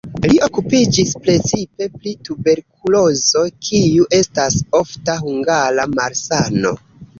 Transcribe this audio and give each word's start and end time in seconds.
Li 0.29 0.37
okupiĝis 0.45 1.11
precipe 1.25 1.87
pri 1.97 2.13
tuberkulozo, 2.29 3.45
kiu 3.67 4.09
estas 4.23 4.59
ofta 4.83 5.21
hungara 5.29 5.89
malsano. 5.95 6.77